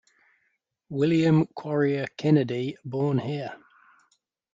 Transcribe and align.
William 0.89 1.45
Quarrier 1.55 2.07
Kennedy 2.17 2.75
born 2.83 3.19
here. 3.19 3.55